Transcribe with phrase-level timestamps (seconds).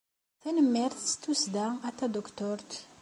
[0.41, 2.71] Tanemmirt s tussda, a Tadukturt.